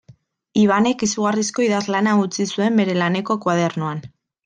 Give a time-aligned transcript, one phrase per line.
[0.61, 4.07] Ibanek izugarrizko idazlana utzi zuen bere laneko koadernoan.